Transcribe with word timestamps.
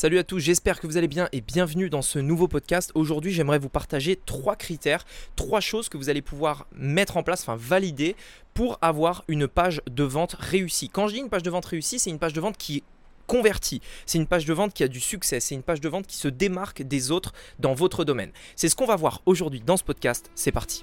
Salut 0.00 0.18
à 0.18 0.24
tous, 0.24 0.38
j'espère 0.38 0.80
que 0.80 0.86
vous 0.86 0.96
allez 0.96 1.08
bien 1.08 1.28
et 1.30 1.42
bienvenue 1.42 1.90
dans 1.90 2.00
ce 2.00 2.18
nouveau 2.18 2.48
podcast. 2.48 2.90
Aujourd'hui, 2.94 3.32
j'aimerais 3.32 3.58
vous 3.58 3.68
partager 3.68 4.16
trois 4.16 4.56
critères, 4.56 5.04
trois 5.36 5.60
choses 5.60 5.90
que 5.90 5.98
vous 5.98 6.08
allez 6.08 6.22
pouvoir 6.22 6.66
mettre 6.72 7.18
en 7.18 7.22
place, 7.22 7.42
enfin 7.42 7.54
valider 7.54 8.16
pour 8.54 8.78
avoir 8.80 9.24
une 9.28 9.46
page 9.46 9.82
de 9.90 10.02
vente 10.02 10.36
réussie. 10.38 10.88
Quand 10.88 11.06
je 11.08 11.16
dis 11.16 11.20
une 11.20 11.28
page 11.28 11.42
de 11.42 11.50
vente 11.50 11.66
réussie, 11.66 11.98
c'est 11.98 12.08
une 12.08 12.18
page 12.18 12.32
de 12.32 12.40
vente 12.40 12.56
qui 12.56 12.82
convertit. 13.26 13.82
C'est 14.06 14.16
une 14.16 14.26
page 14.26 14.46
de 14.46 14.54
vente 14.54 14.72
qui 14.72 14.84
a 14.84 14.88
du 14.88 15.00
succès. 15.00 15.38
C'est 15.38 15.54
une 15.54 15.62
page 15.62 15.82
de 15.82 15.88
vente 15.90 16.06
qui 16.06 16.16
se 16.16 16.28
démarque 16.28 16.80
des 16.80 17.10
autres 17.10 17.34
dans 17.58 17.74
votre 17.74 18.06
domaine. 18.06 18.32
C'est 18.56 18.70
ce 18.70 18.76
qu'on 18.76 18.86
va 18.86 18.96
voir 18.96 19.20
aujourd'hui 19.26 19.60
dans 19.60 19.76
ce 19.76 19.84
podcast. 19.84 20.30
C'est 20.34 20.50
parti. 20.50 20.82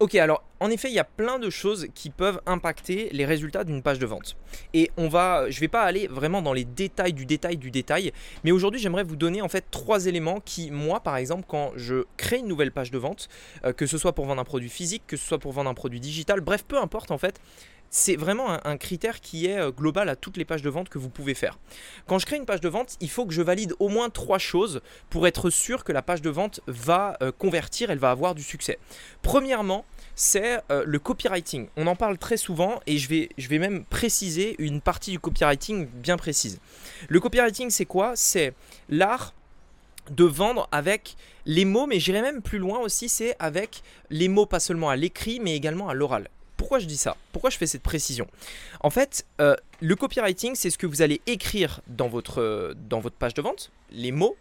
Ok, 0.00 0.16
alors 0.16 0.42
en 0.58 0.70
effet, 0.70 0.88
il 0.88 0.94
y 0.94 0.98
a 0.98 1.04
plein 1.04 1.38
de 1.38 1.50
choses 1.50 1.86
qui 1.94 2.10
peuvent 2.10 2.40
impacter 2.46 3.10
les 3.12 3.24
résultats 3.24 3.62
d'une 3.62 3.80
page 3.80 4.00
de 4.00 4.06
vente. 4.06 4.36
Et 4.72 4.90
on 4.96 5.08
va, 5.08 5.48
je 5.50 5.56
ne 5.56 5.60
vais 5.60 5.68
pas 5.68 5.82
aller 5.82 6.08
vraiment 6.08 6.42
dans 6.42 6.52
les 6.52 6.64
détails 6.64 7.12
du 7.12 7.26
détail 7.26 7.58
du 7.58 7.70
détail, 7.70 8.12
mais 8.42 8.50
aujourd'hui, 8.50 8.80
j'aimerais 8.80 9.04
vous 9.04 9.14
donner 9.14 9.40
en 9.40 9.48
fait 9.48 9.66
trois 9.70 10.06
éléments 10.06 10.40
qui, 10.40 10.72
moi, 10.72 10.98
par 10.98 11.16
exemple, 11.16 11.44
quand 11.46 11.70
je 11.76 12.06
crée 12.16 12.38
une 12.38 12.48
nouvelle 12.48 12.72
page 12.72 12.90
de 12.90 12.98
vente, 12.98 13.28
euh, 13.64 13.72
que 13.72 13.86
ce 13.86 13.96
soit 13.96 14.14
pour 14.14 14.26
vendre 14.26 14.40
un 14.40 14.44
produit 14.44 14.68
physique, 14.68 15.04
que 15.06 15.16
ce 15.16 15.24
soit 15.24 15.38
pour 15.38 15.52
vendre 15.52 15.70
un 15.70 15.74
produit 15.74 16.00
digital, 16.00 16.40
bref, 16.40 16.64
peu 16.66 16.78
importe 16.78 17.12
en 17.12 17.18
fait, 17.18 17.40
c'est 17.96 18.16
vraiment 18.16 18.58
un, 18.66 18.76
critère 18.76 19.20
qui 19.20 19.46
est 19.46 19.56
euh, 19.56 19.70
global 19.70 20.08
à 20.08 20.16
toutes 20.16 20.36
les 20.36 20.44
pages 20.44 20.62
de 20.62 20.68
vente 20.68 20.88
que 20.88 20.98
vous 20.98 21.08
pouvez 21.08 21.32
faire. 21.32 21.60
Quand 22.08 22.18
je 22.18 22.26
crée 22.26 22.36
une 22.36 22.44
page 22.44 22.60
de 22.60 22.68
vente, 22.68 22.96
il 23.00 23.08
faut 23.08 23.24
que 23.24 23.32
je 23.32 23.40
valide 23.40 23.72
au 23.78 23.88
moins 23.88 24.10
trois 24.10 24.38
choses 24.38 24.80
pour 25.10 25.28
être 25.28 25.48
sûr 25.48 25.84
que 25.84 25.92
la 25.92 26.02
page 26.02 26.20
de 26.20 26.28
vente 26.28 26.60
va 26.66 27.16
euh, 27.22 27.30
convertir, 27.30 27.92
elle 27.92 27.98
va 27.98 28.10
avoir 28.10 28.34
du 28.34 28.42
succès. 28.42 28.80
Premièrement, 29.22 29.84
c'est 30.16 30.58
euh, 30.72 30.82
le 30.84 30.98
copywriting. 30.98 31.68
On 31.76 31.86
en 31.86 31.94
parle 31.94 32.18
très 32.18 32.36
souvent 32.36 32.80
et 32.88 32.98
je 32.98 33.08
vais, 33.08 33.28
je 33.38 33.46
vais 33.48 33.60
même 33.60 33.84
préciser 33.84 34.56
une 34.58 34.80
partie 34.80 35.12
du 35.12 35.20
copywriting 35.20 35.86
bien 35.86 36.16
précise. 36.16 36.58
Le 37.08 37.20
copywriting, 37.20 37.70
c'est 37.70 37.86
quoi? 37.86 38.14
C'est 38.16 38.54
l'art 38.88 39.34
de 40.10 40.24
vendre 40.24 40.68
avec 40.72 41.14
les 41.46 41.64
mots, 41.64 41.86
mais 41.86 42.00
j'irai 42.00 42.22
même 42.22 42.42
plus 42.42 42.58
loin 42.58 42.80
aussi, 42.80 43.08
c'est 43.08 43.36
avec 43.38 43.84
les 44.10 44.26
mots 44.26 44.46
pas 44.46 44.58
seulement 44.58 44.90
à 44.90 44.96
l'écrit, 44.96 45.38
mais 45.38 45.54
également 45.54 45.88
à 45.88 45.94
l'oral 45.94 46.28
pourquoi 46.74 46.82
je 46.82 46.88
dis 46.88 46.96
ça? 46.96 47.16
Pourquoi 47.30 47.50
je 47.50 47.56
fais 47.56 47.68
cette 47.68 47.84
précision? 47.84 48.26
En 48.80 48.90
fait, 48.90 49.24
euh, 49.40 49.54
le 49.80 49.94
copywriting, 49.94 50.56
c'est 50.56 50.70
ce 50.70 50.76
que 50.76 50.88
vous 50.88 51.02
allez 51.02 51.20
écrire 51.28 51.80
dans 51.86 52.08
votre, 52.08 52.40
euh, 52.40 52.74
dans 52.88 52.98
votre 52.98 53.14
page 53.14 53.32
de 53.32 53.42
vente, 53.42 53.70
les 53.92 54.10
mots. 54.10 54.36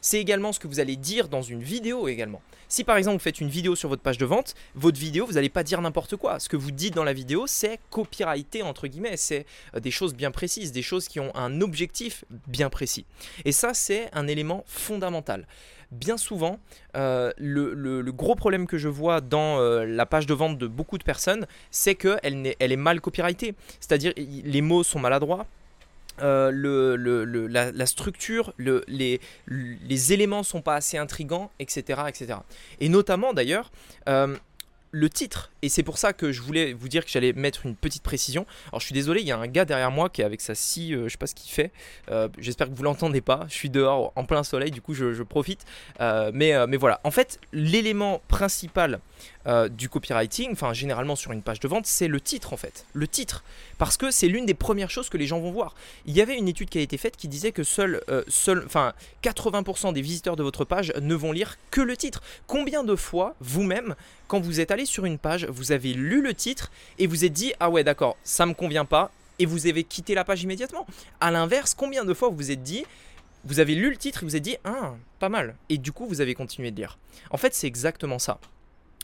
C'est 0.00 0.20
également 0.20 0.52
ce 0.52 0.60
que 0.60 0.68
vous 0.68 0.80
allez 0.80 0.96
dire 0.96 1.28
dans 1.28 1.42
une 1.42 1.62
vidéo 1.62 2.08
également. 2.08 2.42
Si 2.68 2.84
par 2.84 2.96
exemple 2.96 3.18
vous 3.18 3.22
faites 3.22 3.40
une 3.40 3.48
vidéo 3.48 3.76
sur 3.76 3.88
votre 3.88 4.02
page 4.02 4.18
de 4.18 4.26
vente, 4.26 4.54
votre 4.74 4.98
vidéo, 4.98 5.26
vous 5.26 5.34
n'allez 5.34 5.48
pas 5.48 5.62
dire 5.62 5.80
n'importe 5.80 6.16
quoi. 6.16 6.40
Ce 6.40 6.48
que 6.48 6.56
vous 6.56 6.70
dites 6.70 6.94
dans 6.94 7.04
la 7.04 7.12
vidéo, 7.12 7.46
c'est 7.46 7.78
copyrighté 7.90 8.62
entre 8.62 8.88
guillemets. 8.88 9.16
C'est 9.16 9.46
euh, 9.74 9.80
des 9.80 9.90
choses 9.90 10.14
bien 10.14 10.30
précises, 10.30 10.72
des 10.72 10.82
choses 10.82 11.08
qui 11.08 11.20
ont 11.20 11.34
un 11.36 11.60
objectif 11.60 12.24
bien 12.46 12.70
précis. 12.70 13.06
Et 13.44 13.52
ça, 13.52 13.74
c'est 13.74 14.08
un 14.12 14.26
élément 14.26 14.64
fondamental 14.66 15.46
bien 15.90 16.16
souvent, 16.16 16.58
euh, 16.96 17.32
le, 17.36 18.10
gros 18.10 18.34
problème 18.34 18.66
que 18.66 18.78
je 18.78 18.88
vois 18.88 19.20
dans 19.20 19.60
euh, 19.60 19.84
la 19.84 20.06
page 20.06 20.26
de 20.26 20.34
vente 20.34 20.58
de 20.58 20.66
beaucoup 20.66 20.98
de 20.98 21.04
personnes, 21.04 21.46
c'est 21.70 21.94
qu'elle 21.94 22.54
est, 22.58 22.76
mal 22.76 23.00
copyrightée. 23.00 23.54
C'est-à-dire 23.80 24.12
les 24.16 24.62
mots 24.62 24.82
sont 24.82 24.98
maladroits, 24.98 25.46
euh, 26.22 26.50
le, 26.50 27.46
la, 27.46 27.86
structure, 27.86 28.52
les, 28.58 29.20
les 29.46 30.12
éléments 30.12 30.42
sont 30.42 30.62
pas 30.62 30.76
assez 30.76 30.98
intrigants, 30.98 31.50
etc. 31.58 32.02
etc. 32.08 32.38
Et 32.80 32.88
notamment 32.88 33.32
d'ailleurs, 33.32 33.70
le 34.96 35.10
titre. 35.10 35.50
Et 35.60 35.68
c'est 35.68 35.82
pour 35.82 35.98
ça 35.98 36.14
que 36.14 36.32
je 36.32 36.40
voulais 36.40 36.72
vous 36.72 36.88
dire 36.88 37.04
que 37.04 37.10
j'allais 37.10 37.34
mettre 37.34 37.66
une 37.66 37.76
petite 37.76 38.02
précision. 38.02 38.46
Alors 38.68 38.80
je 38.80 38.86
suis 38.86 38.94
désolé, 38.94 39.20
il 39.20 39.26
y 39.26 39.32
a 39.32 39.36
un 39.36 39.46
gars 39.46 39.66
derrière 39.66 39.90
moi 39.90 40.08
qui 40.08 40.22
est 40.22 40.24
avec 40.24 40.40
sa 40.40 40.54
scie, 40.54 40.94
euh, 40.94 41.04
je 41.04 41.10
sais 41.10 41.18
pas 41.18 41.26
ce 41.26 41.34
qu'il 41.34 41.50
fait. 41.50 41.70
Euh, 42.10 42.28
j'espère 42.38 42.70
que 42.70 42.74
vous 42.74 42.82
l'entendez 42.82 43.20
pas. 43.20 43.44
Je 43.48 43.54
suis 43.54 43.68
dehors 43.68 44.12
en 44.16 44.24
plein 44.24 44.42
soleil, 44.42 44.70
du 44.70 44.80
coup 44.80 44.94
je, 44.94 45.22
profite. 45.22 45.66
Euh, 46.00 46.30
mais, 46.32 46.66
mais 46.66 46.78
voilà, 46.78 47.00
en 47.04 47.10
fait, 47.10 47.40
l'élément 47.52 48.22
principal 48.28 49.00
du 49.70 49.88
copywriting, 49.88 50.50
enfin 50.50 50.72
généralement 50.72 51.14
sur 51.14 51.30
une 51.30 51.40
page 51.40 51.60
de 51.60 51.68
vente, 51.68 51.86
c'est 51.86 52.08
le 52.08 52.20
titre 52.20 52.52
en 52.52 52.56
fait. 52.56 52.84
Le 52.94 53.06
titre. 53.06 53.44
Parce 53.78 53.96
que 53.96 54.10
c'est 54.10 54.26
l'une 54.26 54.44
des 54.44 54.54
premières 54.54 54.90
choses 54.90 55.08
que 55.08 55.16
les 55.16 55.28
gens 55.28 55.38
vont 55.38 55.52
voir. 55.52 55.76
Il 56.04 56.16
y 56.16 56.20
avait 56.20 56.36
une 56.36 56.48
étude 56.48 56.68
qui 56.68 56.78
a 56.78 56.80
été 56.80 56.98
faite 56.98 57.16
qui 57.16 57.28
disait 57.28 57.52
que 57.52 57.62
seul, 57.62 58.02
seul, 58.26 58.64
enfin 58.66 58.92
80% 59.22 59.92
des 59.92 60.02
visiteurs 60.02 60.34
de 60.34 60.42
votre 60.42 60.64
page 60.64 60.92
ne 61.00 61.14
vont 61.14 61.30
lire 61.30 61.58
que 61.70 61.80
le 61.80 61.96
titre. 61.96 62.22
Combien 62.48 62.82
de 62.82 62.96
fois 62.96 63.36
vous-même 63.40 63.94
quand 64.26 64.40
vous 64.40 64.60
êtes 64.60 64.72
allé 64.72 64.85
sur 64.86 65.04
une 65.04 65.18
page, 65.18 65.46
vous 65.46 65.72
avez 65.72 65.92
lu 65.92 66.22
le 66.22 66.34
titre 66.34 66.70
et 66.98 67.06
vous 67.06 67.24
êtes 67.24 67.32
dit 67.32 67.52
ah 67.60 67.70
ouais 67.70 67.84
d'accord, 67.84 68.16
ça 68.24 68.46
me 68.46 68.54
convient 68.54 68.84
pas 68.84 69.10
et 69.38 69.46
vous 69.46 69.66
avez 69.66 69.84
quitté 69.84 70.14
la 70.14 70.24
page 70.24 70.42
immédiatement. 70.42 70.86
À 71.20 71.30
l'inverse, 71.30 71.74
combien 71.74 72.04
de 72.04 72.14
fois 72.14 72.28
vous 72.28 72.36
vous 72.36 72.50
êtes 72.50 72.62
dit 72.62 72.84
vous 73.44 73.60
avez 73.60 73.74
lu 73.74 73.90
le 73.90 73.96
titre 73.96 74.22
et 74.22 74.26
vous 74.26 74.36
êtes 74.36 74.42
dit 74.42 74.56
ah 74.64 74.94
pas 75.18 75.28
mal 75.28 75.54
et 75.68 75.78
du 75.78 75.92
coup 75.92 76.06
vous 76.06 76.20
avez 76.20 76.34
continué 76.34 76.70
de 76.70 76.76
lire. 76.76 76.98
En 77.30 77.36
fait, 77.36 77.54
c'est 77.54 77.66
exactement 77.66 78.18
ça. 78.18 78.38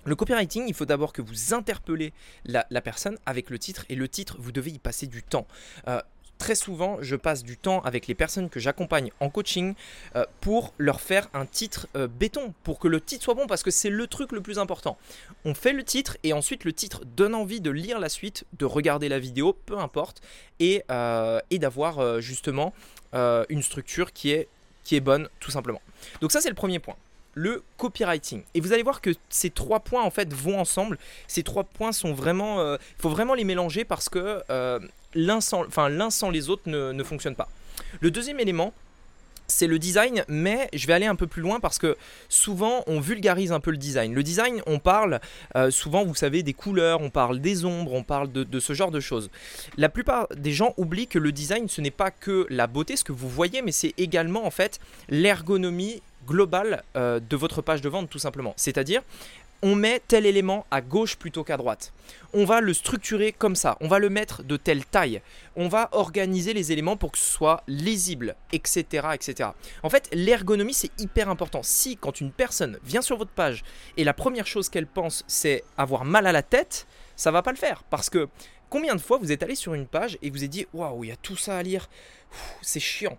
Le 0.04 0.16
copywriting, 0.16 0.64
il 0.66 0.74
faut 0.74 0.84
d'abord 0.84 1.12
que 1.12 1.22
vous 1.22 1.54
interpellez 1.54 2.12
la, 2.44 2.64
personne 2.80 3.18
avec 3.24 3.50
le 3.50 3.58
titre 3.58 3.84
et 3.88 3.94
le 3.94 4.08
titre, 4.08 4.36
vous 4.40 4.50
devez 4.50 4.72
y 4.72 4.78
passer 4.80 5.06
du 5.06 5.22
temps. 5.22 5.46
Euh, 5.86 6.00
très 6.42 6.56
souvent, 6.56 6.98
je 7.00 7.14
passe 7.14 7.44
du 7.44 7.56
temps 7.56 7.82
avec 7.82 8.08
les 8.08 8.16
personnes 8.16 8.50
que 8.50 8.58
j'accompagne 8.58 9.12
en 9.20 9.30
coaching 9.30 9.74
euh, 10.16 10.24
pour 10.40 10.74
leur 10.76 11.00
faire 11.00 11.28
un 11.34 11.46
titre 11.46 11.86
euh, 11.94 12.08
béton, 12.08 12.52
pour 12.64 12.80
que 12.80 12.88
le 12.88 13.00
titre 13.00 13.22
soit 13.22 13.34
bon, 13.34 13.46
parce 13.46 13.62
que 13.62 13.70
c'est 13.70 13.90
le 13.90 14.08
truc 14.08 14.32
le 14.32 14.40
plus 14.40 14.58
important. 14.58 14.98
On 15.44 15.54
fait 15.54 15.72
le 15.72 15.84
titre 15.84 16.16
et 16.24 16.32
ensuite 16.32 16.64
le 16.64 16.72
titre 16.72 17.02
donne 17.16 17.36
envie 17.36 17.60
de 17.60 17.70
lire 17.70 18.00
la 18.00 18.08
suite, 18.08 18.44
de 18.58 18.64
regarder 18.64 19.08
la 19.08 19.20
vidéo, 19.20 19.56
peu 19.66 19.78
importe, 19.78 20.20
et, 20.58 20.82
euh, 20.90 21.40
d'avoir 21.52 22.20
justement 22.20 22.74
une 23.12 23.62
structure 23.62 24.12
qui 24.12 24.32
est 24.32 25.00
bonne, 25.00 25.28
tout 25.38 25.52
simplement. 25.52 25.80
Donc 26.20 26.32
ça, 26.32 26.40
c'est 26.40 26.48
le 26.48 26.56
premier 26.56 26.80
point 26.80 26.96
le 27.34 27.62
copywriting. 27.76 28.42
Et 28.54 28.60
vous 28.60 28.72
allez 28.72 28.82
voir 28.82 29.00
que 29.00 29.10
ces 29.28 29.50
trois 29.50 29.80
points 29.80 30.02
en 30.02 30.10
fait 30.10 30.32
vont 30.32 30.58
ensemble. 30.58 30.98
Ces 31.26 31.42
trois 31.42 31.64
points 31.64 31.92
sont 31.92 32.12
vraiment, 32.12 32.74
il 32.74 32.78
faut 32.98 33.10
vraiment 33.10 33.34
les 33.34 33.44
mélanger 33.44 33.84
parce 33.84 34.08
que 34.08 34.42
l'un 35.14 35.40
sans, 35.40 35.66
enfin, 35.66 35.88
l'un 35.88 36.10
sans 36.10 36.30
les 36.30 36.50
autres 36.50 36.68
ne, 36.68 36.92
ne 36.92 37.02
fonctionne 37.02 37.34
pas. 37.34 37.48
Le 38.00 38.10
deuxième 38.10 38.40
élément, 38.40 38.72
c'est 39.52 39.66
le 39.66 39.78
design, 39.78 40.24
mais 40.28 40.68
je 40.72 40.86
vais 40.86 40.94
aller 40.94 41.06
un 41.06 41.14
peu 41.14 41.26
plus 41.26 41.42
loin 41.42 41.60
parce 41.60 41.78
que 41.78 41.96
souvent 42.28 42.82
on 42.86 43.00
vulgarise 43.00 43.52
un 43.52 43.60
peu 43.60 43.70
le 43.70 43.76
design. 43.76 44.14
Le 44.14 44.22
design, 44.22 44.62
on 44.66 44.78
parle 44.78 45.20
euh, 45.56 45.70
souvent, 45.70 46.04
vous 46.04 46.14
savez, 46.14 46.42
des 46.42 46.54
couleurs, 46.54 47.00
on 47.00 47.10
parle 47.10 47.40
des 47.40 47.64
ombres, 47.64 47.92
on 47.92 48.02
parle 48.02 48.32
de, 48.32 48.60
ce 48.60 48.72
genre 48.72 48.90
de 48.90 49.00
choses. 49.00 49.30
La 49.76 49.88
plupart 49.88 50.26
des 50.36 50.52
gens 50.52 50.74
oublient 50.76 51.06
que 51.06 51.18
le 51.18 51.32
design, 51.32 51.68
ce 51.68 51.80
n'est 51.80 51.90
pas 51.90 52.10
que 52.10 52.46
la 52.48 52.66
beauté, 52.66 52.96
ce 52.96 53.04
que 53.04 53.12
vous 53.12 53.28
voyez, 53.28 53.62
mais 53.62 53.72
c'est 53.72 53.94
également 53.98 54.46
en 54.46 54.50
fait 54.50 54.80
l'ergonomie 55.08 56.02
globale 56.26 56.82
euh, 56.96 57.20
de 57.20 57.36
votre 57.36 57.62
page 57.62 57.80
de 57.80 57.88
vente 57.88 58.10
tout 58.10 58.18
simplement. 58.18 58.54
C'est-à-dire 58.56 59.02
on 59.64 59.76
met 59.76 60.02
tel 60.08 60.26
élément 60.26 60.66
à 60.72 60.80
gauche 60.80 61.16
plutôt 61.16 61.44
qu'à 61.44 61.56
droite. 61.56 61.92
On 62.34 62.44
va 62.44 62.60
le 62.60 62.74
structurer 62.74 63.32
comme 63.32 63.54
ça, 63.54 63.76
on 63.80 63.86
va 63.86 64.00
le 64.00 64.10
mettre 64.10 64.42
de 64.42 64.56
telle 64.56 64.84
taille, 64.84 65.22
on 65.54 65.68
va 65.68 65.88
organiser 65.92 66.52
les 66.52 66.72
éléments 66.72 66.96
pour 66.96 67.12
que 67.12 67.18
ce 67.18 67.30
soit 67.30 67.62
lisible, 67.68 68.34
etc. 68.50 69.08
etc. 69.14 69.50
En 69.84 69.90
fait, 69.90 70.08
l'ergonomie, 70.12 70.74
c'est 70.74 70.90
hyper 70.98 71.28
important. 71.28 71.62
Si 71.62 71.96
quand 71.96 72.20
une 72.20 72.32
personne 72.32 72.78
vient 72.84 73.02
sur 73.02 73.16
votre 73.16 73.30
page 73.30 73.62
et 73.96 74.02
la 74.02 74.14
première 74.14 74.48
chose 74.48 74.68
qu'elle 74.68 74.88
pense, 74.88 75.22
c'est 75.28 75.62
avoir 75.78 76.04
mal 76.04 76.26
à 76.26 76.32
la 76.32 76.42
tête, 76.42 76.88
ça 77.14 77.30
va 77.30 77.42
pas 77.42 77.52
le 77.52 77.56
faire. 77.56 77.84
Parce 77.84 78.10
que 78.10 78.28
combien 78.68 78.96
de 78.96 79.00
fois 79.00 79.18
vous 79.18 79.30
êtes 79.30 79.44
allé 79.44 79.54
sur 79.54 79.74
une 79.74 79.86
page 79.86 80.18
et 80.22 80.30
vous 80.30 80.42
êtes 80.42 80.50
dit, 80.50 80.66
waouh, 80.72 81.04
il 81.04 81.08
y 81.08 81.12
a 81.12 81.16
tout 81.16 81.36
ça 81.36 81.56
à 81.56 81.62
lire, 81.62 81.88
c'est 82.62 82.80
chiant 82.80 83.16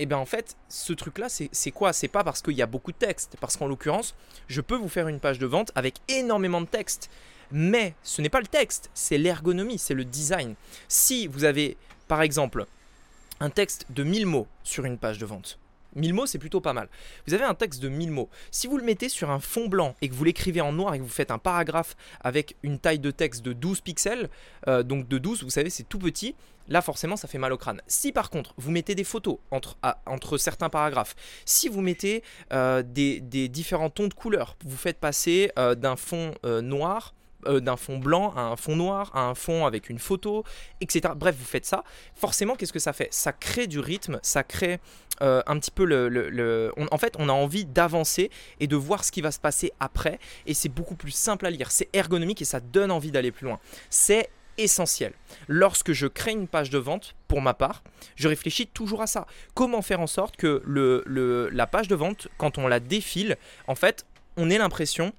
et 0.00 0.04
eh 0.04 0.06
bien 0.06 0.16
en 0.16 0.24
fait, 0.24 0.56
ce 0.70 0.94
truc-là, 0.94 1.26
c'est 1.28 1.70
quoi? 1.72 1.92
C'est 1.92 2.08
pas 2.08 2.24
parce 2.24 2.40
qu'il 2.40 2.54
y 2.54 2.62
a 2.62 2.66
beaucoup 2.66 2.90
de 2.90 2.96
texte, 2.96 3.36
parce 3.38 3.58
qu'en 3.58 3.66
l'occurrence, 3.66 4.14
je 4.48 4.62
peux 4.62 4.76
vous 4.76 4.88
faire 4.88 5.08
une 5.08 5.20
page 5.20 5.38
de 5.38 5.44
vente 5.44 5.72
avec 5.74 5.96
énormément 6.08 6.62
de 6.62 6.66
texte. 6.66 7.10
Mais 7.52 7.94
ce 8.02 8.22
n'est 8.22 8.30
pas 8.30 8.40
le 8.40 8.46
texte, 8.46 8.88
c'est 8.94 9.18
l'ergonomie, 9.18 9.76
c'est 9.76 9.92
le 9.92 10.06
design. 10.06 10.54
Si 10.88 11.26
vous 11.26 11.44
avez, 11.44 11.76
par 12.08 12.22
exemple, 12.22 12.64
un 13.40 13.50
texte 13.50 13.84
de 13.90 14.02
1000 14.02 14.24
mots 14.24 14.46
sur 14.64 14.86
une 14.86 14.96
page 14.96 15.18
de 15.18 15.26
vente, 15.26 15.58
1000 15.96 16.14
mots, 16.14 16.26
c'est 16.26 16.38
plutôt 16.38 16.60
pas 16.60 16.72
mal. 16.72 16.88
Vous 17.26 17.34
avez 17.34 17.44
un 17.44 17.54
texte 17.54 17.80
de 17.80 17.88
1000 17.88 18.10
mots. 18.10 18.28
Si 18.50 18.66
vous 18.66 18.76
le 18.76 18.84
mettez 18.84 19.08
sur 19.08 19.30
un 19.30 19.40
fond 19.40 19.68
blanc 19.68 19.94
et 20.00 20.08
que 20.08 20.14
vous 20.14 20.24
l'écrivez 20.24 20.60
en 20.60 20.72
noir 20.72 20.94
et 20.94 20.98
que 20.98 21.02
vous 21.02 21.08
faites 21.08 21.30
un 21.30 21.38
paragraphe 21.38 21.96
avec 22.20 22.56
une 22.62 22.78
taille 22.78 22.98
de 22.98 23.10
texte 23.10 23.42
de 23.42 23.52
12 23.52 23.80
pixels, 23.80 24.28
euh, 24.68 24.82
donc 24.82 25.08
de 25.08 25.18
12, 25.18 25.42
vous 25.42 25.50
savez, 25.50 25.70
c'est 25.70 25.84
tout 25.84 25.98
petit, 25.98 26.34
là 26.68 26.82
forcément 26.82 27.16
ça 27.16 27.28
fait 27.28 27.38
mal 27.38 27.52
au 27.52 27.56
crâne. 27.56 27.80
Si 27.86 28.12
par 28.12 28.30
contre 28.30 28.54
vous 28.56 28.70
mettez 28.70 28.94
des 28.94 29.04
photos 29.04 29.38
entre, 29.50 30.38
certains 30.38 30.68
paragraphes, 30.68 31.16
si 31.44 31.68
vous 31.68 31.80
mettez 31.80 32.22
euh, 32.52 32.82
des, 32.82 33.20
différents 33.48 33.90
tons 33.90 34.08
de 34.08 34.14
couleurs, 34.14 34.56
vous 34.64 34.76
faites 34.76 34.98
passer 34.98 35.50
euh, 35.58 35.74
d'un 35.74 35.96
fond 35.96 36.34
noir 36.44 37.14
euh, 37.46 37.60
d'un 37.60 37.76
fond 37.76 37.98
blanc 37.98 38.32
à 38.36 38.42
un 38.42 38.56
fond 38.56 38.76
noir, 38.76 39.10
à 39.14 39.22
un 39.22 39.34
fond 39.34 39.66
avec 39.66 39.88
une 39.88 39.98
photo, 39.98 40.44
etc. 40.80 41.14
Bref, 41.16 41.36
vous 41.38 41.44
faites 41.44 41.66
ça. 41.66 41.84
Forcément, 42.14 42.54
qu'est-ce 42.56 42.72
que 42.72 42.78
ça 42.78 42.92
fait? 42.92 43.08
Ça 43.12 43.32
crée 43.32 43.66
du 43.66 43.78
rythme, 43.78 44.18
ça 44.22 44.42
crée 44.42 44.78
euh, 45.22 45.42
un 45.46 45.58
petit 45.58 45.70
peu 45.70 45.84
le... 45.84 46.72
en 46.90 46.98
fait, 46.98 47.14
on 47.18 47.28
a 47.28 47.32
envie 47.32 47.64
d'avancer 47.64 48.30
et 48.58 48.66
de 48.66 48.76
voir 48.76 49.04
ce 49.04 49.12
qui 49.12 49.20
va 49.20 49.30
se 49.30 49.40
passer 49.40 49.72
après. 49.80 50.18
Et 50.46 50.54
c'est 50.54 50.68
beaucoup 50.68 50.96
plus 50.96 51.10
simple 51.10 51.46
à 51.46 51.50
lire, 51.50 51.70
c'est 51.70 51.88
ergonomique 51.92 52.42
et 52.42 52.46
ça 52.46 52.60
donne 52.60 52.90
envie 52.90 53.10
d'aller 53.10 53.32
plus 53.32 53.46
loin. 53.46 53.58
C'est 53.90 54.30
essentiel. 54.58 55.12
Lorsque 55.48 55.92
je 55.92 56.06
crée 56.06 56.32
une 56.32 56.48
page 56.48 56.70
de 56.70 56.78
vente, 56.78 57.14
pour 57.28 57.40
ma 57.40 57.54
part, 57.54 57.82
je 58.16 58.28
réfléchis 58.28 58.66
toujours 58.66 59.02
à 59.02 59.06
ça. 59.06 59.26
Comment 59.54 59.82
faire 59.82 60.00
en 60.00 60.06
sorte 60.06 60.36
que 60.36 60.62
la 61.52 61.66
page 61.66 61.88
de 61.88 61.94
vente, 61.94 62.28
quand 62.38 62.58
on 62.58 62.68
la 62.68 62.80
défile, 62.80 63.36
en 63.66 63.74
fait, 63.74 64.04
on 64.36 64.50
ait 64.50 64.58
l'impression 64.58 65.12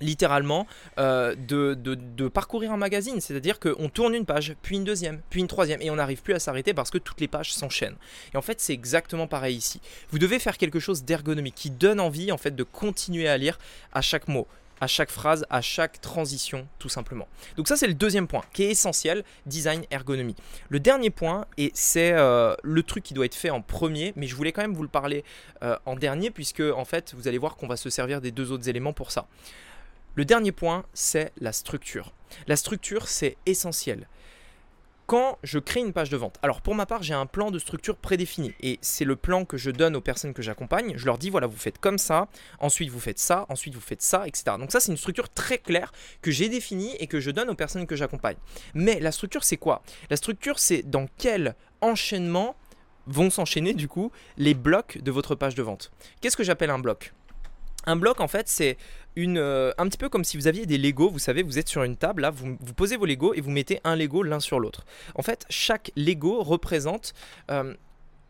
littéralement 0.00 0.66
euh, 0.98 1.34
de, 1.36 2.28
parcourir 2.28 2.72
un 2.72 2.76
magazine. 2.76 3.20
C'est-à-dire 3.20 3.58
qu'on 3.58 3.88
tourne 3.88 4.14
une 4.14 4.26
page, 4.26 4.54
puis 4.62 4.76
une 4.76 4.84
deuxième, 4.84 5.20
puis 5.30 5.40
une 5.40 5.46
troisième, 5.46 5.80
et 5.82 5.90
on 5.90 5.96
n'arrive 5.96 6.22
plus 6.22 6.34
à 6.34 6.38
s'arrêter 6.38 6.74
parce 6.74 6.90
que 6.90 6.98
toutes 6.98 7.20
les 7.20 7.28
pages 7.28 7.52
s'enchaînent. 7.52 7.96
Et 8.34 8.36
en 8.36 8.42
fait, 8.42 8.60
c'est 8.60 8.72
exactement 8.72 9.26
pareil 9.26 9.56
ici. 9.56 9.80
Vous 10.10 10.18
devez 10.18 10.38
faire 10.38 10.58
quelque 10.58 10.80
chose 10.80 11.04
d'ergonomique 11.04 11.54
qui 11.54 11.70
donne 11.70 12.00
envie 12.00 12.32
en 12.32 12.38
fait 12.38 12.54
de 12.54 12.62
continuer 12.62 13.28
à 13.28 13.36
lire 13.36 13.58
à 13.92 14.00
chaque 14.00 14.28
mot 14.28 14.46
à 14.80 14.86
chaque 14.86 15.10
phrase, 15.10 15.44
à 15.50 15.60
chaque 15.60 16.00
transition, 16.00 16.66
tout 16.78 16.88
simplement. 16.88 17.26
Donc 17.56 17.68
ça, 17.68 17.76
c'est 17.76 17.86
le 17.86 17.94
deuxième 17.94 18.28
point 18.28 18.42
qui 18.52 18.64
est 18.64 18.70
essentiel, 18.70 19.24
design, 19.46 19.84
ergonomie. 19.90 20.36
Le 20.68 20.80
dernier 20.80 21.10
point, 21.10 21.46
et 21.56 21.70
c'est 21.74 22.12
euh, 22.12 22.54
le 22.62 22.82
truc 22.82 23.04
qui 23.04 23.14
doit 23.14 23.26
être 23.26 23.34
fait 23.34 23.50
en 23.50 23.60
premier, 23.60 24.12
mais 24.16 24.26
je 24.26 24.36
voulais 24.36 24.52
quand 24.52 24.62
même 24.62 24.74
vous 24.74 24.82
le 24.82 24.88
parler 24.88 25.24
euh, 25.62 25.76
en 25.86 25.96
dernier, 25.96 26.30
puisque 26.30 26.60
en 26.60 26.84
fait, 26.84 27.14
vous 27.16 27.28
allez 27.28 27.38
voir 27.38 27.56
qu'on 27.56 27.66
va 27.66 27.76
se 27.76 27.90
servir 27.90 28.20
des 28.20 28.30
deux 28.30 28.52
autres 28.52 28.68
éléments 28.68 28.92
pour 28.92 29.10
ça. 29.10 29.26
Le 30.18 30.24
dernier 30.24 30.50
point, 30.50 30.84
c'est 30.94 31.30
la 31.40 31.52
structure. 31.52 32.12
La 32.48 32.56
structure, 32.56 33.06
c'est 33.06 33.36
essentiel. 33.46 34.08
Quand 35.06 35.38
je 35.44 35.60
crée 35.60 35.78
une 35.78 35.92
page 35.92 36.10
de 36.10 36.16
vente, 36.16 36.40
alors 36.42 36.60
pour 36.60 36.74
ma 36.74 36.86
part, 36.86 37.04
j'ai 37.04 37.14
un 37.14 37.24
plan 37.24 37.52
de 37.52 37.58
structure 37.60 37.96
prédéfini 37.96 38.52
et 38.60 38.80
c'est 38.82 39.04
le 39.04 39.14
plan 39.14 39.44
que 39.44 39.56
je 39.56 39.70
donne 39.70 39.94
aux 39.94 40.00
personnes 40.00 40.34
que 40.34 40.42
j'accompagne. 40.42 40.94
Je 40.96 41.06
leur 41.06 41.18
dis 41.18 41.30
voilà, 41.30 41.46
vous 41.46 41.56
faites 41.56 41.78
comme 41.78 41.98
ça, 41.98 42.26
ensuite 42.58 42.90
vous 42.90 42.98
faites 42.98 43.20
ça, 43.20 43.46
ensuite 43.48 43.76
vous 43.76 43.80
faites 43.80 44.02
ça, 44.02 44.26
etc. 44.26 44.56
Donc 44.58 44.72
ça, 44.72 44.80
c'est 44.80 44.90
une 44.90 44.98
structure 44.98 45.28
très 45.28 45.58
claire 45.58 45.92
que 46.20 46.32
j'ai 46.32 46.48
définie 46.48 46.96
et 46.98 47.06
que 47.06 47.20
je 47.20 47.30
donne 47.30 47.48
aux 47.48 47.54
personnes 47.54 47.86
que 47.86 47.94
j'accompagne. 47.94 48.38
Mais 48.74 48.98
la 48.98 49.12
structure, 49.12 49.44
c'est 49.44 49.56
quoi? 49.56 49.82
La 50.10 50.16
structure, 50.16 50.58
c'est 50.58 50.82
dans 50.82 51.06
quel 51.16 51.54
enchaînement 51.80 52.56
vont 53.06 53.30
s'enchaîner 53.30 53.72
du 53.72 53.86
coup 53.86 54.10
les 54.36 54.54
blocs 54.54 54.98
de 54.98 55.12
votre 55.12 55.36
page 55.36 55.54
de 55.54 55.62
vente. 55.62 55.92
Qu'est-ce 56.20 56.36
que 56.36 56.42
j'appelle 56.42 56.70
un 56.70 56.80
bloc? 56.80 57.12
Un 57.86 57.96
bloc, 57.96 58.20
en 58.20 58.28
fait, 58.28 58.48
c'est 58.48 58.76
euh, 59.26 59.72
un 59.78 59.88
petit 59.88 59.98
peu 59.98 60.08
comme 60.08 60.24
si 60.24 60.36
vous 60.36 60.46
aviez 60.46 60.66
des 60.66 60.78
Lego. 60.78 61.10
Vous 61.10 61.18
savez, 61.18 61.42
vous 61.42 61.58
êtes 61.58 61.68
sur 61.68 61.82
une 61.82 61.96
table, 61.96 62.22
là, 62.22 62.30
vous, 62.30 62.56
posez 62.76 62.96
vos 62.96 63.06
Lego 63.06 63.34
et 63.34 63.40
vous 63.40 63.50
mettez 63.50 63.80
un 63.84 63.96
Lego 63.96 64.22
l'un 64.22 64.40
sur 64.40 64.60
l'autre. 64.60 64.84
En 65.14 65.22
fait, 65.22 65.44
chaque 65.48 65.90
Lego 65.96 66.42
représente 66.42 67.14
euh, 67.50 67.74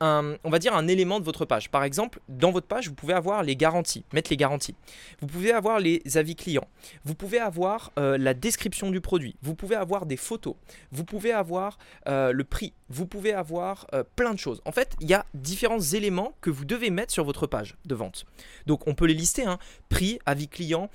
on 0.01 0.51
va 0.51 0.59
dire 0.59 0.75
un 0.75 0.89
élément 0.89 1.21
de 1.21 1.25
votre 1.25 1.45
page. 1.45 1.71
Par 1.71 1.85
exemple, 1.85 2.21
dans 2.29 2.51
votre 2.51 2.67
page, 2.67 2.89
vous 2.89 2.95
pouvez 2.95 3.15
avoir 3.15 3.43
les 3.43 3.57
garanties, 3.57 4.05
mettre 4.13 4.31
les 4.31 4.37
garanties. 4.37 4.75
Vous 5.21 5.27
pouvez 5.27 5.53
avoir 5.53 5.81
les 5.81 6.03
avis 6.15 6.37
clients. 6.37 6.69
Vous 7.05 7.15
pouvez 7.15 7.39
avoir 7.39 7.93
euh, 7.99 8.19
la 8.19 8.35
description 8.35 8.91
du 8.91 9.01
produit. 9.01 9.37
Vous 9.43 9.55
pouvez 9.55 9.77
avoir 9.77 10.07
des 10.07 10.17
photos. 10.17 10.55
Vous 10.93 11.05
pouvez 11.05 11.33
avoir 11.33 11.79
euh, 12.09 12.33
le 12.33 12.45
prix. 12.45 12.73
Vous 12.89 13.07
pouvez 13.07 13.33
avoir 13.33 13.87
euh, 13.95 14.05
plein 14.17 14.33
de 14.33 14.39
choses. 14.39 14.63
En 14.65 14.73
fait, 14.73 14.95
il 15.01 15.09
y 15.09 15.15
a 15.15 15.27
différents 15.35 15.81
éléments 15.81 16.35
que 16.41 16.51
vous 16.51 16.65
devez 16.65 16.91
mettre 16.91 17.13
sur 17.13 17.25
votre 17.25 17.47
page 17.47 17.77
de 17.85 17.95
vente. 17.95 18.25
Donc, 18.67 18.87
on 18.87 18.95
peut 18.95 19.07
les 19.07 19.15
lister 19.15 19.45
hein. 19.45 19.59
prix, 19.89 20.19
avis 20.27 20.49
client, 20.49 20.91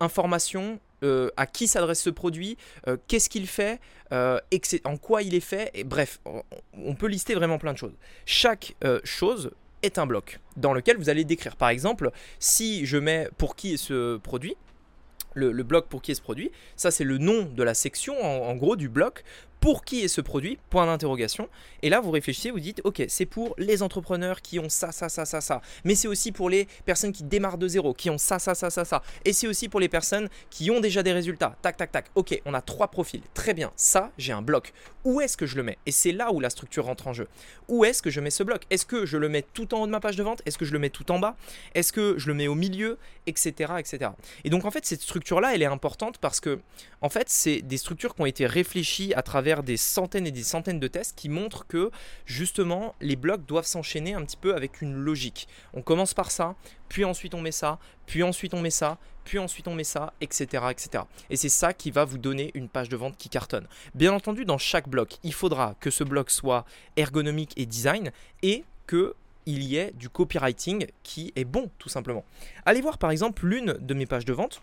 information, 0.00 0.78
euh, 1.04 1.30
à 1.36 1.46
qui 1.46 1.68
s'adresse 1.68 2.00
ce 2.00 2.10
produit, 2.10 2.56
euh, 2.88 2.96
qu'est-ce 3.08 3.28
qu'il 3.28 3.46
fait, 3.46 3.80
euh, 4.12 4.40
en 4.84 4.96
quoi 4.96 5.22
il 5.22 5.34
est 5.34 5.40
fait, 5.40 5.70
et 5.74 5.84
bref, 5.84 6.20
on 6.72 6.94
peut 6.94 7.06
lister 7.06 7.34
vraiment 7.34 7.58
plein 7.58 7.72
de 7.72 7.78
choses. 7.78 7.94
Chaque 8.26 8.74
chose 9.04 9.50
est 9.82 9.98
un 9.98 10.06
bloc 10.06 10.40
dans 10.56 10.72
lequel 10.72 10.96
vous 10.96 11.10
allez 11.10 11.24
décrire. 11.24 11.56
Par 11.56 11.68
exemple, 11.68 12.10
si 12.38 12.86
je 12.86 12.96
mets 12.96 13.28
pour 13.38 13.54
qui 13.54 13.74
est 13.74 13.76
ce 13.76 14.16
produit, 14.16 14.56
le, 15.34 15.52
bloc 15.62 15.88
pour 15.88 16.00
qui 16.00 16.12
est 16.12 16.14
ce 16.14 16.22
produit, 16.22 16.50
ça 16.76 16.90
c'est 16.90 17.04
le 17.04 17.18
nom 17.18 17.42
de 17.42 17.62
la 17.62 17.74
section 17.74 18.14
en 18.22 18.54
gros 18.54 18.76
du 18.76 18.88
bloc 18.88 19.24
pour 19.64 19.82
qui 19.82 20.02
est 20.02 20.08
ce 20.08 20.20
produit 20.20 20.58
Point 20.68 20.84
d'interrogation. 20.84 21.48
Et 21.80 21.88
là, 21.88 22.02
vous 22.02 22.10
réfléchissez, 22.10 22.50
vous 22.50 22.60
dites, 22.60 22.82
ok, 22.84 23.04
c'est 23.08 23.24
pour 23.24 23.54
les 23.56 23.82
entrepreneurs 23.82 24.42
qui 24.42 24.58
ont 24.58 24.68
ça, 24.68 24.92
ça, 24.92 25.08
ça, 25.08 25.24
ça, 25.24 25.40
ça. 25.40 25.62
Mais 25.84 25.94
c'est 25.94 26.06
aussi 26.06 26.32
pour 26.32 26.50
les 26.50 26.68
personnes 26.84 27.12
qui 27.12 27.24
démarrent 27.24 27.56
de 27.56 27.66
zéro, 27.66 27.94
qui 27.94 28.10
ont 28.10 28.18
ça, 28.18 28.38
ça, 28.38 28.54
ça, 28.54 28.68
ça, 28.68 28.84
ça. 28.84 29.02
Et 29.24 29.32
c'est 29.32 29.46
aussi 29.46 29.70
pour 29.70 29.80
les 29.80 29.88
personnes 29.88 30.28
qui 30.50 30.70
ont 30.70 30.80
déjà 30.80 31.02
des 31.02 31.12
résultats. 31.12 31.56
Tac, 31.62 31.78
tac, 31.78 31.92
tac. 31.92 32.10
Ok, 32.14 32.38
on 32.44 32.52
a 32.52 32.60
trois 32.60 32.88
profils. 32.88 33.22
Très 33.32 33.54
bien. 33.54 33.72
Ça, 33.74 34.10
j'ai 34.18 34.34
un 34.34 34.42
bloc. 34.42 34.74
Où 35.02 35.22
est-ce 35.22 35.38
que 35.38 35.46
je 35.46 35.56
le 35.56 35.62
mets? 35.62 35.78
Et 35.86 35.92
c'est 35.92 36.12
là 36.12 36.30
où 36.30 36.40
la 36.40 36.50
structure 36.50 36.84
rentre 36.84 37.08
en 37.08 37.14
jeu. 37.14 37.28
Où 37.68 37.86
est-ce 37.86 38.02
que 38.02 38.10
je 38.10 38.20
mets 38.20 38.30
ce 38.30 38.42
bloc? 38.42 38.64
Est-ce 38.68 38.84
que 38.84 39.06
je 39.06 39.16
le 39.16 39.30
mets 39.30 39.46
tout 39.54 39.74
en 39.74 39.80
haut 39.80 39.86
de 39.86 39.92
ma 39.92 40.00
page 40.00 40.16
de 40.16 40.22
vente? 40.22 40.42
Est-ce 40.44 40.58
que 40.58 40.66
je 40.66 40.74
le 40.74 40.78
mets 40.78 40.90
tout 40.90 41.10
en 41.10 41.18
bas? 41.18 41.36
Est-ce 41.74 41.92
que 41.92 42.16
je 42.18 42.26
le 42.26 42.34
mets 42.34 42.48
au 42.48 42.54
milieu? 42.54 42.98
Etc. 43.26 43.72
etc. 43.78 44.10
Et 44.44 44.50
donc, 44.50 44.66
en 44.66 44.70
fait, 44.70 44.84
cette 44.84 45.00
structure-là, 45.00 45.54
elle 45.54 45.62
est 45.62 45.66
importante 45.66 46.18
parce 46.18 46.40
que, 46.40 46.60
en 47.00 47.08
fait, 47.08 47.30
c'est 47.30 47.62
des 47.62 47.78
structures 47.78 48.14
qui 48.14 48.20
ont 48.20 48.26
été 48.26 48.46
réfléchies 48.46 49.14
à 49.14 49.22
travers 49.22 49.53
des 49.62 49.76
centaines 49.76 50.26
et 50.26 50.30
des 50.30 50.42
centaines 50.42 50.80
de 50.80 50.88
tests 50.88 51.16
qui 51.16 51.28
montrent 51.28 51.66
que 51.66 51.90
justement 52.26 52.94
les 53.00 53.16
blocs 53.16 53.46
doivent 53.46 53.66
s'enchaîner 53.66 54.14
un 54.14 54.24
petit 54.24 54.36
peu 54.36 54.54
avec 54.54 54.82
une 54.82 54.94
logique. 54.94 55.48
On 55.72 55.82
commence 55.82 56.14
par 56.14 56.30
ça, 56.30 56.54
puis 56.88 57.04
ensuite 57.04 57.34
on 57.34 57.40
met 57.40 57.52
ça, 57.52 57.78
puis 58.06 58.22
ensuite 58.22 58.54
on 58.54 58.60
met 58.60 58.70
ça, 58.70 58.98
puis 59.24 59.38
ensuite 59.38 59.68
on 59.68 59.74
met 59.74 59.84
ça, 59.84 60.12
etc. 60.20 60.64
etc. 60.70 61.04
Et 61.30 61.36
c'est 61.36 61.48
ça 61.48 61.72
qui 61.72 61.90
va 61.90 62.04
vous 62.04 62.18
donner 62.18 62.50
une 62.54 62.68
page 62.68 62.88
de 62.88 62.96
vente 62.96 63.16
qui 63.16 63.28
cartonne. 63.28 63.66
Bien 63.94 64.12
entendu, 64.12 64.44
dans 64.44 64.58
chaque 64.58 64.88
bloc, 64.88 65.18
il 65.22 65.32
faudra 65.32 65.74
que 65.80 65.90
ce 65.90 66.04
bloc 66.04 66.30
soit 66.30 66.64
ergonomique 66.96 67.52
et 67.56 67.66
design 67.66 68.12
et 68.42 68.64
que 68.86 69.14
il 69.46 69.62
y 69.62 69.76
ait 69.76 69.92
du 69.92 70.08
copywriting 70.08 70.86
qui 71.02 71.32
est 71.36 71.44
bon 71.44 71.70
tout 71.78 71.88
simplement. 71.90 72.24
Allez 72.64 72.80
voir 72.80 72.96
par 72.96 73.10
exemple 73.10 73.46
l'une 73.46 73.74
de 73.78 73.94
mes 73.94 74.06
pages 74.06 74.24
de 74.24 74.32
vente 74.32 74.62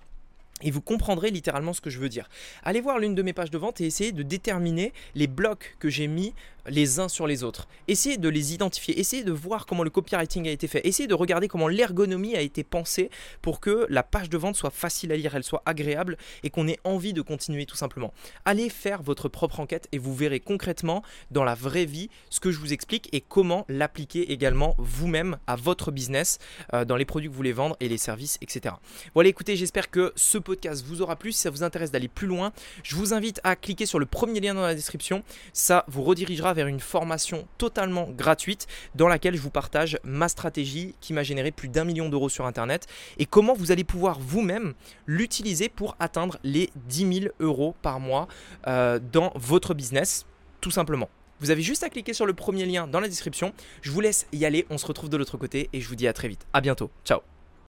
et 0.61 0.71
vous 0.71 0.81
comprendrez 0.81 1.31
littéralement 1.31 1.73
ce 1.73 1.81
que 1.81 1.89
je 1.89 1.99
veux 1.99 2.09
dire. 2.09 2.29
Allez 2.63 2.81
voir 2.81 2.99
l'une 2.99 3.15
de 3.15 3.21
mes 3.21 3.33
pages 3.33 3.51
de 3.51 3.57
vente 3.57 3.81
et 3.81 3.85
essayez 3.85 4.11
de 4.11 4.23
déterminer 4.23 4.93
les 5.15 5.27
blocs 5.27 5.75
que 5.79 5.89
j'ai 5.89 6.07
mis 6.07 6.33
les 6.67 6.99
uns 6.99 7.07
sur 7.07 7.27
les 7.27 7.43
autres. 7.43 7.67
Essayez 7.87 8.17
de 8.17 8.29
les 8.29 8.53
identifier, 8.53 8.99
essayez 8.99 9.23
de 9.23 9.31
voir 9.31 9.65
comment 9.65 9.83
le 9.83 9.89
copywriting 9.89 10.47
a 10.47 10.51
été 10.51 10.67
fait, 10.67 10.85
essayez 10.85 11.07
de 11.07 11.13
regarder 11.13 11.47
comment 11.47 11.67
l'ergonomie 11.67 12.35
a 12.35 12.41
été 12.41 12.63
pensée 12.63 13.09
pour 13.41 13.59
que 13.59 13.85
la 13.89 14.03
page 14.03 14.29
de 14.29 14.37
vente 14.37 14.55
soit 14.55 14.69
facile 14.69 15.11
à 15.11 15.15
lire, 15.15 15.35
elle 15.35 15.43
soit 15.43 15.63
agréable 15.65 16.17
et 16.43 16.49
qu'on 16.49 16.67
ait 16.67 16.79
envie 16.83 17.13
de 17.13 17.21
continuer 17.21 17.65
tout 17.65 17.75
simplement. 17.75 18.13
Allez 18.45 18.69
faire 18.69 19.01
votre 19.01 19.29
propre 19.29 19.59
enquête 19.59 19.87
et 19.91 19.97
vous 19.97 20.15
verrez 20.15 20.39
concrètement 20.39 21.03
dans 21.31 21.43
la 21.43 21.55
vraie 21.55 21.85
vie 21.85 22.09
ce 22.29 22.39
que 22.39 22.51
je 22.51 22.59
vous 22.59 22.73
explique 22.73 23.09
et 23.13 23.21
comment 23.21 23.65
l'appliquer 23.69 24.31
également 24.31 24.75
vous-même 24.77 25.37
à 25.47 25.55
votre 25.55 25.91
business, 25.91 26.39
euh, 26.73 26.85
dans 26.85 26.95
les 26.95 27.05
produits 27.05 27.27
que 27.27 27.33
vous 27.33 27.37
voulez 27.37 27.53
vendre 27.53 27.75
et 27.79 27.87
les 27.87 27.97
services, 27.97 28.37
etc. 28.41 28.75
Voilà, 29.13 29.29
écoutez, 29.29 29.55
j'espère 29.55 29.89
que 29.89 30.13
ce 30.15 30.37
podcast 30.37 30.83
vous 30.85 31.01
aura 31.01 31.15
plu. 31.15 31.31
Si 31.31 31.39
ça 31.39 31.49
vous 31.49 31.63
intéresse 31.63 31.91
d'aller 31.91 32.07
plus 32.07 32.27
loin, 32.27 32.51
je 32.83 32.95
vous 32.95 33.13
invite 33.13 33.39
à 33.43 33.55
cliquer 33.55 33.85
sur 33.85 33.99
le 33.99 34.05
premier 34.05 34.39
lien 34.39 34.53
dans 34.53 34.61
la 34.61 34.75
description. 34.75 35.23
Ça 35.53 35.85
vous 35.87 36.03
redirigera 36.03 36.50
vers 36.53 36.67
une 36.67 36.79
formation 36.79 37.47
totalement 37.57 38.09
gratuite 38.09 38.67
dans 38.95 39.07
laquelle 39.07 39.35
je 39.35 39.41
vous 39.41 39.49
partage 39.49 39.99
ma 40.03 40.29
stratégie 40.29 40.95
qui 41.01 41.13
m'a 41.13 41.23
généré 41.23 41.51
plus 41.51 41.67
d'un 41.67 41.83
million 41.83 42.09
d'euros 42.09 42.29
sur 42.29 42.45
Internet 42.45 42.87
et 43.17 43.25
comment 43.25 43.53
vous 43.53 43.71
allez 43.71 43.83
pouvoir 43.83 44.19
vous-même 44.19 44.73
l'utiliser 45.05 45.69
pour 45.69 45.95
atteindre 45.99 46.37
les 46.43 46.69
10 46.87 47.19
000 47.21 47.33
euros 47.39 47.75
par 47.81 47.99
mois 47.99 48.27
euh, 48.67 48.99
dans 49.11 49.31
votre 49.35 49.73
business, 49.73 50.25
tout 50.59 50.71
simplement. 50.71 51.09
Vous 51.39 51.49
avez 51.49 51.63
juste 51.63 51.83
à 51.83 51.89
cliquer 51.89 52.13
sur 52.13 52.27
le 52.27 52.33
premier 52.33 52.65
lien 52.65 52.87
dans 52.87 52.99
la 52.99 53.07
description. 53.07 53.51
Je 53.81 53.91
vous 53.91 54.01
laisse 54.01 54.27
y 54.31 54.45
aller, 54.45 54.67
on 54.69 54.77
se 54.77 54.85
retrouve 54.85 55.09
de 55.09 55.17
l'autre 55.17 55.37
côté 55.37 55.69
et 55.73 55.81
je 55.81 55.87
vous 55.87 55.95
dis 55.95 56.07
à 56.07 56.13
très 56.13 56.27
vite. 56.27 56.45
À 56.53 56.61
bientôt. 56.61 56.91
Ciao 57.03 57.30